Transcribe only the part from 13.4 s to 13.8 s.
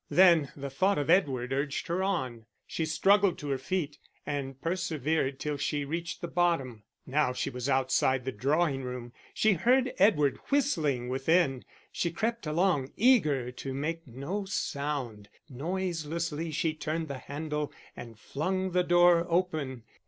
to